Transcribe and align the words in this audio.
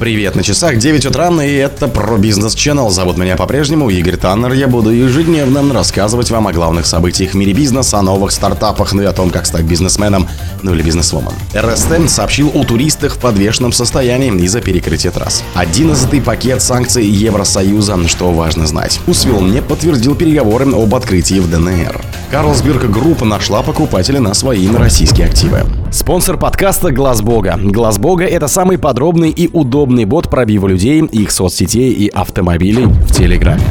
Привет, 0.00 0.34
на 0.34 0.42
часах 0.42 0.78
9 0.78 1.06
утра, 1.06 1.30
и 1.44 1.52
это 1.52 1.86
Про 1.86 2.18
бизнес 2.18 2.56
Channel. 2.56 2.90
Зовут 2.90 3.16
меня 3.16 3.36
по-прежнему 3.36 3.88
Игорь 3.90 4.16
Таннер. 4.16 4.52
Я 4.52 4.66
буду 4.66 4.90
ежедневно 4.90 5.72
рассказывать 5.72 6.30
вам 6.30 6.48
о 6.48 6.52
главных 6.52 6.84
событиях 6.86 7.30
в 7.30 7.34
мире 7.34 7.52
бизнеса, 7.52 8.00
о 8.00 8.02
новых 8.02 8.32
стартапах, 8.32 8.92
ну 8.92 9.02
и 9.02 9.04
о 9.04 9.12
том, 9.12 9.30
как 9.30 9.46
стать 9.46 9.62
бизнесменом, 9.62 10.28
ну 10.62 10.74
или 10.74 10.82
бизнесвумен. 10.82 11.32
РСТ 11.54 12.10
сообщил 12.10 12.50
о 12.54 12.64
туристах 12.64 13.14
в 13.14 13.18
подвешенном 13.18 13.72
состоянии 13.72 14.34
из-за 14.42 14.60
перекрытия 14.60 15.12
трасс. 15.12 15.44
Одиннадцатый 15.54 16.20
пакет 16.20 16.60
санкций 16.60 17.06
Евросоюза, 17.06 17.96
что 18.08 18.32
важно 18.32 18.66
знать. 18.66 19.00
Вкусвилл 19.06 19.40
не 19.40 19.62
подтвердил 19.62 20.16
переговоры 20.16 20.66
об 20.72 20.92
открытии 20.94 21.38
в 21.38 21.48
ДНР. 21.48 22.00
Carlsberg 22.30 22.90
Group 22.90 23.22
нашла 23.22 23.62
покупателя 23.62 24.20
на 24.20 24.34
свои 24.34 24.68
российские 24.74 25.26
активы. 25.26 25.60
Спонсор 25.92 26.36
подкаста 26.36 26.90
Глаз 26.90 27.22
Бога. 27.22 27.58
Глаз 27.62 27.98
Бога 27.98 28.24
это 28.24 28.48
самый 28.48 28.78
подробный 28.78 29.30
и 29.30 29.48
удобный 29.52 30.04
бот 30.04 30.28
пробива 30.28 30.66
людей, 30.66 31.00
их 31.04 31.30
соцсетей 31.30 31.92
и 31.92 32.08
автомобилей 32.08 32.86
в 32.86 33.12
Телеграме. 33.12 33.62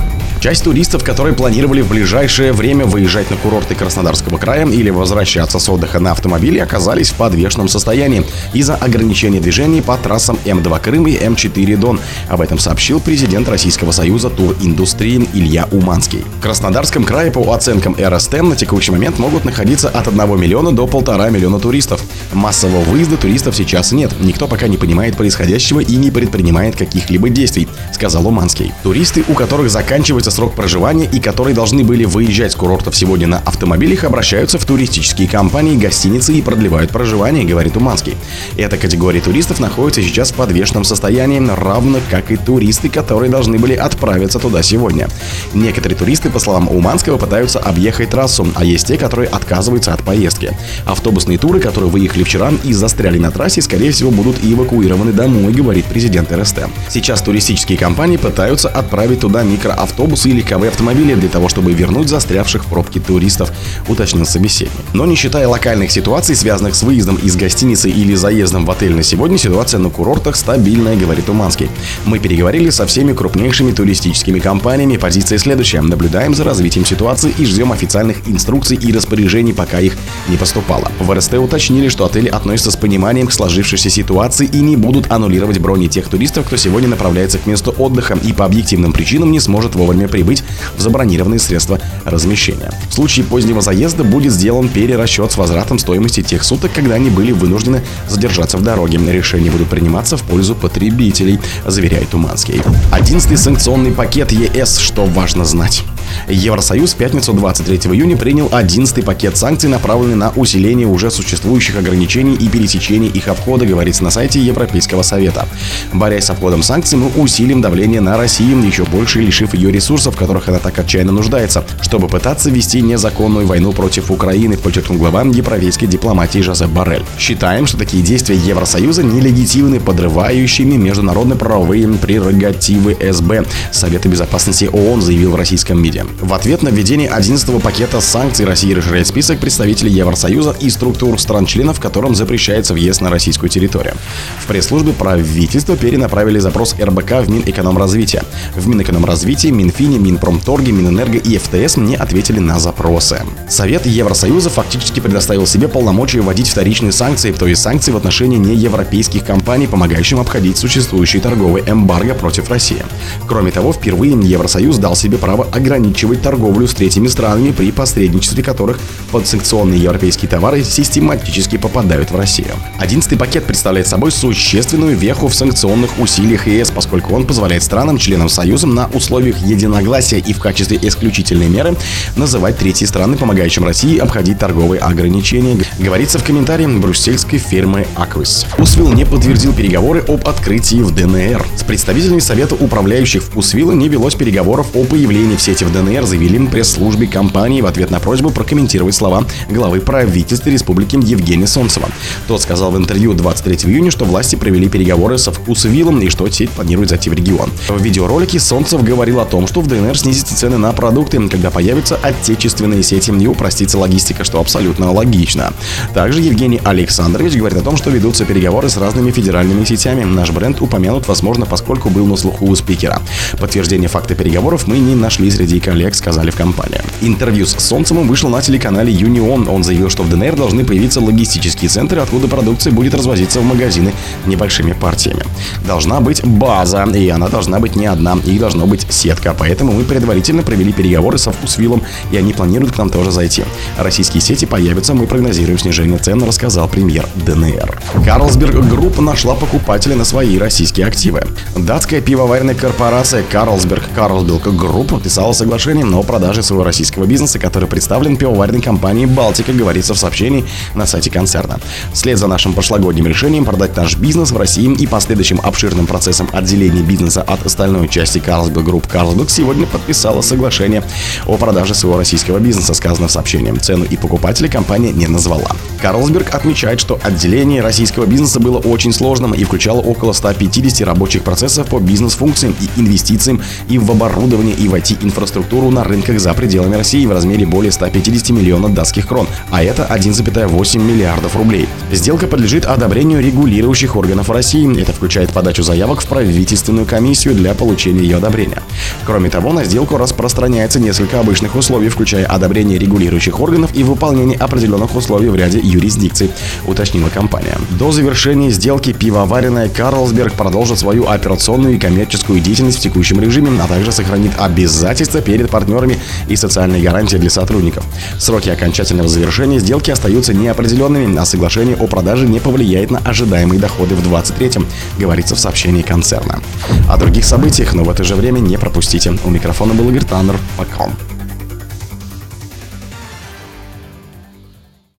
Часть 0.43 0.65
туристов, 0.65 1.05
которые 1.05 1.33
планировали 1.33 1.79
в 1.79 1.87
ближайшее 1.87 2.51
время 2.51 2.83
выезжать 2.83 3.31
на 3.31 3.37
курорты 3.37 3.75
Краснодарского 3.75 4.37
края 4.37 4.67
или 4.67 4.89
возвращаться 4.89 5.57
с 5.57 5.69
отдыха 5.69 6.01
на 6.01 6.11
автомобиле, 6.11 6.61
оказались 6.61 7.11
в 7.11 7.13
подвешенном 7.13 7.69
состоянии 7.69 8.25
из-за 8.51 8.75
ограничения 8.75 9.39
движений 9.39 9.79
по 9.79 9.95
трассам 9.95 10.37
М2 10.43 10.81
Крым 10.81 11.07
и 11.07 11.15
М4 11.15 11.77
Дон. 11.77 11.97
Об 12.27 12.41
этом 12.41 12.59
сообщил 12.59 12.99
президент 12.99 13.47
Российского 13.47 13.93
союза 13.93 14.29
туриндустрии 14.29 15.29
Илья 15.33 15.69
Уманский. 15.71 16.25
В 16.39 16.41
Краснодарском 16.41 17.05
крае 17.05 17.31
по 17.31 17.49
оценкам 17.53 17.95
РСТ 17.97 18.41
на 18.41 18.57
текущий 18.57 18.91
момент 18.91 19.19
могут 19.19 19.45
находиться 19.45 19.87
от 19.87 20.09
1 20.09 20.37
миллиона 20.37 20.73
до 20.73 20.87
полтора 20.87 21.29
миллиона 21.29 21.61
туристов. 21.61 22.03
Массового 22.33 22.81
выезда 22.81 23.15
туристов 23.15 23.55
сейчас 23.55 23.93
нет. 23.93 24.11
Никто 24.19 24.49
пока 24.49 24.67
не 24.67 24.75
понимает 24.75 25.15
происходящего 25.15 25.79
и 25.79 25.95
не 25.95 26.11
предпринимает 26.11 26.75
каких-либо 26.75 27.29
действий, 27.29 27.69
сказал 27.93 28.27
Уманский. 28.27 28.73
Туристы, 28.83 29.23
у 29.29 29.35
которых 29.35 29.69
заканчивается 29.69 30.32
срок 30.33 30.53
проживания 30.53 31.05
и 31.05 31.19
которые 31.19 31.55
должны 31.55 31.83
были 31.83 32.05
выезжать 32.05 32.51
с 32.51 32.55
курортов 32.55 32.95
сегодня 32.95 33.27
на 33.27 33.39
автомобилях, 33.39 34.03
обращаются 34.03 34.57
в 34.57 34.65
туристические 34.65 35.27
компании, 35.27 35.77
гостиницы 35.77 36.33
и 36.33 36.41
продлевают 36.41 36.91
проживание, 36.91 37.45
говорит 37.45 37.77
Уманский. 37.77 38.15
Эта 38.57 38.77
категория 38.77 39.21
туристов 39.21 39.59
находится 39.59 40.01
сейчас 40.01 40.31
в 40.31 40.35
подвешенном 40.35 40.83
состоянии, 40.83 41.39
равно 41.39 41.99
как 42.09 42.31
и 42.31 42.35
туристы, 42.35 42.89
которые 42.89 43.29
должны 43.29 43.59
были 43.59 43.73
отправиться 43.73 44.39
туда 44.39 44.63
сегодня. 44.63 45.07
Некоторые 45.53 45.97
туристы, 45.97 46.29
по 46.29 46.39
словам 46.39 46.67
Уманского, 46.67 47.17
пытаются 47.17 47.59
объехать 47.59 48.09
трассу, 48.09 48.47
а 48.55 48.65
есть 48.65 48.87
те, 48.87 48.97
которые 48.97 49.29
отказываются 49.29 49.93
от 49.93 50.03
поездки. 50.03 50.57
Автобусные 50.85 51.37
туры, 51.37 51.59
которые 51.59 51.91
выехали 51.91 52.23
вчера 52.23 52.51
и 52.63 52.73
застряли 52.73 53.19
на 53.19 53.31
трассе, 53.31 53.61
скорее 53.61 53.91
всего, 53.91 54.09
будут 54.09 54.43
эвакуированы 54.43 55.13
домой, 55.13 55.53
говорит 55.53 55.85
президент 55.85 56.31
РСТ. 56.31 56.61
Сейчас 56.89 57.21
туристические 57.21 57.77
компании 57.77 58.17
пытаются 58.17 58.69
отправить 58.69 59.19
туда 59.19 59.43
микроавтобус 59.43 60.22
автобусы 60.23 60.29
или 60.29 60.41
КВ-автомобили 60.41 61.15
для 61.15 61.29
того, 61.29 61.49
чтобы 61.49 61.73
вернуть 61.73 62.09
застрявших 62.09 62.65
в 62.65 62.67
пробке 62.67 62.99
туристов, 62.99 63.51
уточнил 63.87 64.25
собеседник. 64.25 64.71
Но 64.93 65.05
не 65.05 65.15
считая 65.15 65.47
локальных 65.47 65.91
ситуаций, 65.91 66.35
связанных 66.35 66.75
с 66.75 66.83
выездом 66.83 67.15
из 67.17 67.35
гостиницы 67.35 67.89
или 67.89 68.15
заездом 68.15 68.65
в 68.65 68.71
отель 68.71 68.95
на 68.95 69.03
сегодня, 69.03 69.37
ситуация 69.37 69.79
на 69.79 69.89
курортах 69.89 70.35
стабильная, 70.35 70.95
говорит 70.95 71.29
Уманский. 71.29 71.69
Мы 72.05 72.19
переговорили 72.19 72.69
со 72.69 72.85
всеми 72.85 73.13
крупнейшими 73.13 73.71
туристическими 73.71 74.39
компаниями. 74.39 74.97
Позиция 74.97 75.37
следующая. 75.37 75.81
Наблюдаем 75.81 76.33
за 76.33 76.43
развитием 76.43 76.85
ситуации 76.85 77.33
и 77.37 77.45
ждем 77.45 77.71
официальных 77.71 78.27
инструкций 78.27 78.77
и 78.77 78.91
распоряжений, 78.91 79.53
пока 79.53 79.79
их 79.79 79.93
не 80.29 80.37
поступало. 80.37 80.91
В 80.99 81.11
РСТ 81.13 81.33
уточнили, 81.33 81.89
что 81.89 82.05
отели 82.05 82.29
относятся 82.29 82.71
с 82.71 82.75
пониманием 82.75 83.27
к 83.27 83.33
сложившейся 83.33 83.89
ситуации 83.89 84.45
и 84.45 84.59
не 84.61 84.75
будут 84.75 85.11
аннулировать 85.11 85.59
брони 85.59 85.87
тех 85.87 86.07
туристов, 86.07 86.45
кто 86.45 86.57
сегодня 86.57 86.89
направляется 86.89 87.37
к 87.37 87.45
месту 87.45 87.73
отдыха 87.77 88.17
и 88.23 88.33
по 88.33 88.45
объективным 88.45 88.93
причинам 88.93 89.31
не 89.31 89.39
сможет 89.39 89.75
вовремя 89.75 90.07
прибыть 90.13 90.43
в 90.77 90.79
забронированные 90.79 91.39
средства 91.39 91.79
размещения. 92.05 92.71
В 92.87 92.93
случае 92.93 93.25
позднего 93.25 93.61
заезда 93.61 94.03
будет 94.03 94.31
сделан 94.31 94.69
перерасчет 94.69 95.31
с 95.31 95.37
возвратом 95.37 95.79
стоимости 95.79 96.21
тех 96.21 96.43
суток, 96.43 96.71
когда 96.71 96.93
они 96.93 97.09
были 97.09 97.31
вынуждены 97.31 97.81
задержаться 98.07 98.57
в 98.57 98.61
дороге. 98.61 98.99
Решения 99.11 99.49
будут 99.49 99.69
приниматься 99.69 100.15
в 100.15 100.21
пользу 100.21 100.53
потребителей, 100.53 101.39
заверяет 101.65 102.13
Уманский. 102.13 102.61
Одиннадцатый 102.91 103.37
санкционный 103.37 103.91
пакет 103.91 104.31
ЕС, 104.31 104.77
что 104.77 105.05
важно 105.05 105.45
знать. 105.45 105.83
Евросоюз 106.27 106.93
в 106.93 106.97
пятницу 106.97 107.33
23 107.33 107.91
июня 107.91 108.17
принял 108.17 108.49
11 108.51 109.03
пакет 109.03 109.37
санкций, 109.37 109.69
направленный 109.69 110.15
на 110.15 110.31
усиление 110.35 110.87
уже 110.87 111.11
существующих 111.11 111.77
ограничений 111.77 112.35
и 112.35 112.47
пересечения 112.47 113.09
их 113.09 113.27
обхода, 113.27 113.65
говорится 113.65 114.03
на 114.03 114.11
сайте 114.11 114.39
Европейского 114.39 115.01
Совета. 115.01 115.47
Борясь 115.91 116.25
с 116.25 116.29
обходом 116.29 116.63
санкций, 116.63 116.97
мы 116.97 117.09
усилим 117.15 117.61
давление 117.61 118.01
на 118.01 118.17
Россию, 118.17 118.63
еще 118.65 118.83
больше 118.83 119.21
лишив 119.21 119.53
ее 119.53 119.71
ресурсов, 119.71 120.15
в 120.15 120.17
которых 120.17 120.47
она 120.49 120.59
так 120.59 120.77
отчаянно 120.77 121.11
нуждается, 121.11 121.63
чтобы 121.81 122.07
пытаться 122.07 122.49
вести 122.49 122.81
незаконную 122.81 123.45
войну 123.45 123.73
против 123.73 124.11
Украины, 124.11 124.57
подчеркнул 124.57 124.97
глава 124.97 125.23
европейской 125.23 125.85
дипломатии 125.85 126.39
Жозеп 126.39 126.69
Барель. 126.69 127.03
Считаем, 127.17 127.67
что 127.67 127.77
такие 127.77 128.03
действия 128.03 128.35
Евросоюза 128.35 129.03
нелегитимны, 129.03 129.79
подрывающими 129.79 130.75
международно-правовые 130.75 131.87
прерогативы 131.97 132.97
СБ. 132.99 133.45
Совета 133.71 134.09
безопасности 134.09 134.69
ООН 134.71 135.01
заявил 135.01 135.31
в 135.31 135.35
российском 135.35 135.81
МИДе. 135.81 136.02
В 136.21 136.33
ответ 136.33 136.63
на 136.63 136.69
введение 136.69 137.09
11-го 137.09 137.59
пакета 137.59 138.01
санкций 138.01 138.45
России 138.45 138.73
расширяет 138.73 139.07
список 139.07 139.39
представителей 139.39 139.91
Евросоюза 139.91 140.55
и 140.59 140.69
структур 140.69 141.19
стран-членов, 141.19 141.79
которым 141.79 142.15
запрещается 142.15 142.73
въезд 142.73 143.01
на 143.01 143.09
российскую 143.09 143.49
территорию. 143.49 143.95
В 144.39 144.47
пресс-службе 144.47 144.93
правительства 144.93 145.75
перенаправили 145.75 146.39
запрос 146.39 146.75
РБК 146.79 147.23
в 147.23 147.29
Минэкономразвития. 147.29 148.23
В 148.55 148.67
Минэкономразвитии, 148.67 149.49
Минфине, 149.49 149.97
Минпромторге, 149.97 150.71
Минэнерго 150.71 151.17
и 151.17 151.37
ФТС 151.37 151.77
не 151.77 151.95
ответили 151.95 152.39
на 152.39 152.59
запросы. 152.59 153.21
Совет 153.49 153.85
Евросоюза 153.85 154.49
фактически 154.49 154.99
предоставил 154.99 155.47
себе 155.47 155.67
полномочия 155.67 156.21
вводить 156.21 156.49
вторичные 156.49 156.91
санкции, 156.91 157.31
то 157.31 157.47
есть 157.47 157.61
санкции 157.61 157.91
в 157.91 157.97
отношении 157.97 158.37
неевропейских 158.37 159.25
компаний, 159.25 159.67
помогающим 159.67 160.19
обходить 160.19 160.57
существующий 160.57 161.19
торговый 161.19 161.63
эмбарго 161.65 162.13
против 162.13 162.49
России. 162.49 162.83
Кроме 163.27 163.51
того, 163.51 163.73
впервые 163.73 164.13
Евросоюз 164.13 164.77
дал 164.77 164.95
себе 164.95 165.17
право 165.17 165.47
ограничить 165.51 165.92
ограничивать 165.93 166.23
торговлю 166.23 166.67
с 166.67 166.73
третьими 166.73 167.07
странами, 167.07 167.51
при 167.51 167.71
посредничестве 167.71 168.43
которых 168.43 168.79
подсанкционные 169.11 169.79
европейские 169.79 170.27
товары 170.27 170.63
систематически 170.63 171.57
попадают 171.57 172.09
в 172.09 172.15
Россию. 172.15 172.55
Одиннадцатый 172.79 173.15
пакет 173.15 173.45
представляет 173.45 173.87
собой 173.87 174.11
существенную 174.11 174.97
веху 174.97 175.27
в 175.27 175.35
санкционных 175.35 175.99
усилиях 175.99 176.47
ЕС, 176.47 176.71
поскольку 176.71 177.13
он 177.13 177.27
позволяет 177.27 177.61
странам-членам 177.61 178.27
Союза 178.27 178.65
на 178.65 178.87
условиях 178.87 179.37
единогласия 179.37 180.17
и 180.17 180.33
в 180.33 180.39
качестве 180.39 180.79
исключительной 180.81 181.47
меры 181.47 181.75
называть 182.15 182.57
третьи 182.57 182.85
страны, 182.85 183.15
помогающим 183.15 183.63
России 183.63 183.99
обходить 183.99 184.39
торговые 184.39 184.79
ограничения, 184.79 185.57
говорится 185.77 186.17
в 186.17 186.23
комментарии 186.23 186.65
брюссельской 186.65 187.37
фирмы 187.37 187.85
Аквис. 187.95 188.47
Усвил 188.57 188.91
не 188.91 189.05
подтвердил 189.05 189.53
переговоры 189.53 190.03
об 190.07 190.27
открытии 190.27 190.77
в 190.77 190.91
ДНР. 190.91 191.45
С 191.55 191.63
представителями 191.63 192.19
Совета 192.19 192.55
управляющих 192.55 193.21
в 193.23 193.37
Усвила 193.37 193.73
не 193.73 193.89
велось 193.89 194.15
переговоров 194.15 194.67
о 194.73 194.85
появлении 194.85 195.35
в 195.35 195.41
сети 195.41 195.65
в 195.65 195.71
ДНР 195.71 195.82
ДНР 195.83 196.05
заявили 196.05 196.33
пресс-службе 196.47 197.07
компании 197.07 197.61
в 197.61 197.65
ответ 197.65 197.91
на 197.91 197.99
просьбу 197.99 198.29
прокомментировать 198.29 198.95
слова 198.95 199.25
главы 199.49 199.81
правительства 199.81 200.49
Республики 200.49 200.95
Евгения 200.95 201.47
Солнцева. 201.47 201.89
Тот 202.27 202.41
сказал 202.41 202.71
в 202.71 202.77
интервью 202.77 203.13
23 203.13 203.71
июня, 203.71 203.91
что 203.91 204.05
власти 204.05 204.35
провели 204.35 204.69
переговоры 204.69 205.17
со 205.17 205.31
Вкусвиллом 205.31 205.99
и 206.01 206.09
что 206.09 206.29
сеть 206.29 206.51
планирует 206.51 206.89
зайти 206.89 207.09
в 207.09 207.13
регион. 207.13 207.51
В 207.67 207.81
видеоролике 207.81 208.39
Солнцев 208.39 208.83
говорил 208.83 209.19
о 209.19 209.25
том, 209.25 209.47
что 209.47 209.61
в 209.61 209.67
ДНР 209.67 209.97
снизятся 209.97 210.35
цены 210.35 210.57
на 210.57 210.71
продукты, 210.71 211.27
когда 211.27 211.49
появятся 211.49 211.97
отечественные 212.01 212.83
сети 212.83 213.11
и 213.11 213.27
упростится 213.27 213.77
логистика, 213.77 214.23
что 214.23 214.39
абсолютно 214.39 214.91
логично. 214.91 215.53
Также 215.93 216.21
Евгений 216.21 216.61
Александрович 216.63 217.33
говорит 217.35 217.57
о 217.57 217.61
том, 217.61 217.77
что 217.77 217.89
ведутся 217.89 218.25
переговоры 218.25 218.69
с 218.69 218.77
разными 218.77 219.11
федеральными 219.11 219.65
сетями. 219.65 220.03
Наш 220.03 220.31
бренд 220.31 220.61
упомянут, 220.61 221.07
возможно, 221.07 221.45
поскольку 221.45 221.89
был 221.89 222.05
на 222.05 222.15
слуху 222.15 222.45
у 222.45 222.55
спикера. 222.55 223.01
Подтверждение 223.39 223.89
факта 223.89 224.15
переговоров 224.15 224.67
мы 224.67 224.77
не 224.79 224.95
нашли 224.95 225.29
среди 225.29 225.59
коллег 225.59 225.72
коллег 225.73 225.95
сказали 225.95 226.29
в 226.29 226.35
компании. 226.35 226.79
Интервью 227.01 227.47
с 227.47 227.55
Солнцевым 227.57 228.07
вышло 228.07 228.29
на 228.29 228.43
телеканале 228.43 228.93
Юнион. 228.93 229.47
Он 229.47 229.63
заявил, 229.63 229.89
что 229.89 230.03
в 230.03 230.09
ДНР 230.09 230.35
должны 230.35 230.63
появиться 230.63 231.01
логистические 231.01 231.67
центры, 231.67 231.99
откуда 231.99 232.27
продукция 232.27 232.71
будет 232.71 232.93
развозиться 232.93 233.39
в 233.39 233.43
магазины 233.43 233.91
небольшими 234.27 234.73
партиями. 234.73 235.23
Должна 235.65 235.99
быть 235.99 236.23
база, 236.23 236.83
и 236.83 237.09
она 237.09 237.27
должна 237.27 237.59
быть 237.59 237.75
не 237.75 237.87
одна, 237.87 238.15
и 238.23 238.37
должна 238.37 238.67
быть 238.67 238.85
сетка. 238.87 239.35
Поэтому 239.35 239.71
мы 239.71 239.83
предварительно 239.83 240.43
провели 240.43 240.71
переговоры 240.71 241.17
со 241.17 241.31
Вкусвиллом, 241.31 241.81
и 242.11 242.17
они 242.17 242.33
планируют 242.33 242.75
к 242.75 242.77
нам 242.77 242.91
тоже 242.91 243.09
зайти. 243.09 243.43
Российские 243.79 244.21
сети 244.21 244.45
появятся, 244.45 244.93
мы 244.93 245.07
прогнозируем 245.07 245.57
снижение 245.57 245.97
цен, 245.97 246.21
рассказал 246.21 246.67
премьер 246.67 247.09
ДНР. 247.25 247.81
Carlsberg 248.05 248.63
Group 248.69 248.99
нашла 248.99 249.33
покупателя 249.33 249.95
на 249.95 250.05
свои 250.05 250.37
российские 250.37 250.85
активы. 250.85 251.23
Датская 251.55 251.99
пивоваренная 251.99 252.53
корпорация 252.53 253.23
Carlsberg 253.23 253.83
Carlsberg 253.95 254.55
Group 254.55 254.89
подписала 254.89 255.33
соглашение 255.33 255.62
о 255.63 256.03
продаже 256.03 256.43
своего 256.43 256.65
российского 256.65 257.05
бизнеса, 257.05 257.39
который 257.39 257.69
представлен 257.69 258.17
пивоваренной 258.17 258.61
компанией 258.61 259.05
«Балтика», 259.05 259.53
говорится 259.53 259.93
в 259.93 259.97
сообщении 259.97 260.43
на 260.75 260.85
сайте 260.85 261.09
концерна. 261.09 261.57
Вслед 261.93 262.17
за 262.17 262.27
нашим 262.27 262.51
прошлогодним 262.51 263.07
решением 263.07 263.45
продать 263.45 263.77
наш 263.77 263.95
бизнес 263.95 264.31
в 264.31 264.37
России 264.37 264.69
и 264.73 264.85
последующим 264.85 265.39
обширным 265.41 265.87
процессом 265.87 266.27
отделения 266.33 266.81
бизнеса 266.81 267.21
от 267.21 267.45
остальной 267.45 267.87
части 267.87 268.19
Carlsberg 268.19 268.65
Group 268.65 268.87
Carlsberg 268.87 269.29
сегодня 269.29 269.65
подписала 269.65 270.19
соглашение 270.19 270.83
о 271.27 271.37
продаже 271.37 271.75
своего 271.75 271.97
российского 271.97 272.39
бизнеса, 272.39 272.73
сказано 272.73 273.07
в 273.07 273.11
сообщении. 273.11 273.57
Цену 273.57 273.85
и 273.85 273.95
покупателя 273.95 274.49
компания 274.49 274.91
не 274.91 275.07
назвала. 275.07 275.51
Carlsberg 275.81 276.35
отмечает, 276.35 276.81
что 276.81 276.99
отделение 277.01 277.61
российского 277.61 278.05
бизнеса 278.05 278.41
было 278.41 278.57
очень 278.57 278.91
сложным 278.91 279.33
и 279.33 279.45
включало 279.45 279.79
около 279.79 280.11
150 280.11 280.85
рабочих 280.85 281.23
процессов 281.23 281.67
по 281.67 281.79
бизнес-функциям 281.79 282.53
и 282.59 282.81
инвестициям 282.81 283.41
и 283.69 283.77
в 283.77 283.89
оборудование 283.89 284.55
и 284.55 284.67
в 284.67 284.73
IT-инфраструктуру 284.73 285.52
на 285.53 285.83
рынках 285.83 286.19
за 286.19 286.33
пределами 286.33 286.75
России 286.75 287.05
в 287.05 287.11
размере 287.11 287.45
более 287.45 287.71
150 287.71 288.31
миллионов 288.31 288.73
датских 288.73 289.07
крон, 289.07 289.27
а 289.51 289.63
это 289.63 289.87
1,8 289.89 290.79
миллиардов 290.79 291.35
рублей. 291.35 291.67
Сделка 291.91 292.27
подлежит 292.27 292.65
одобрению 292.65 293.21
регулирующих 293.21 293.95
органов 293.95 294.29
России. 294.29 294.81
Это 294.81 294.93
включает 294.93 295.31
подачу 295.31 295.63
заявок 295.63 296.01
в 296.01 296.07
правительственную 296.07 296.85
комиссию 296.85 297.35
для 297.35 297.53
получения 297.53 298.01
ее 298.01 298.17
одобрения. 298.17 298.63
Кроме 299.05 299.29
того, 299.29 299.53
на 299.53 299.63
сделку 299.63 299.97
распространяется 299.97 300.79
несколько 300.79 301.19
обычных 301.19 301.55
условий, 301.55 301.89
включая 301.89 302.25
одобрение 302.25 302.79
регулирующих 302.79 303.39
органов 303.39 303.71
и 303.73 303.83
выполнение 303.83 304.37
определенных 304.37 304.95
условий 304.95 305.29
в 305.29 305.35
ряде 305.35 305.59
юрисдикций, 305.59 306.31
уточнила 306.65 307.09
компания. 307.09 307.57
До 307.77 307.91
завершения 307.91 308.49
сделки 308.49 308.93
пивоваренная 308.93 309.69
Карлсберг 309.69 310.33
продолжит 310.33 310.79
свою 310.79 311.07
операционную 311.07 311.75
и 311.75 311.79
коммерческую 311.79 312.39
деятельность 312.39 312.79
в 312.79 312.81
текущем 312.81 313.21
режиме, 313.21 313.51
а 313.61 313.67
также 313.67 313.91
сохранит 313.91 314.31
обязательства 314.37 315.21
перед 315.33 315.49
партнерами 315.49 315.97
и 316.27 316.35
социальные 316.35 316.83
гарантии 316.83 317.17
для 317.17 317.31
сотрудников. 317.31 317.83
Сроки 318.19 318.49
окончательного 318.49 319.09
завершения 319.09 319.59
сделки 319.59 319.89
остаются 319.89 320.31
неопределенными, 320.31 321.17
а 321.17 321.25
соглашение 321.25 321.75
о 321.75 321.87
продаже 321.87 322.27
не 322.27 322.39
повлияет 322.39 322.91
на 322.91 322.99
ожидаемые 322.99 323.59
доходы 323.59 323.95
в 323.95 324.03
2023 324.03 324.65
говорится 324.99 325.35
в 325.35 325.39
сообщении 325.39 325.81
концерна. 325.81 326.39
О 326.87 326.97
других 326.97 327.25
событиях, 327.25 327.73
но 327.73 327.83
в 327.83 327.89
это 327.89 328.03
же 328.03 328.13
время 328.13 328.39
не 328.39 328.57
пропустите. 328.57 329.17
У 329.23 329.29
микрофона 329.29 329.73
был 329.73 329.89
Игорь 329.89 330.05
Таннер. 330.05 330.37
Пока. 330.55 330.89